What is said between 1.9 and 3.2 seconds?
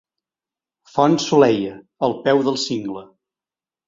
al peu del cingle.